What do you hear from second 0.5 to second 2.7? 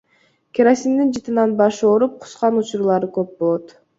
Керосиндин жытынан башы ооруп, кускан